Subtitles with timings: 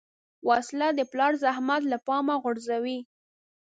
[0.47, 2.99] وسله د پلار زحمت له پامه غورځوي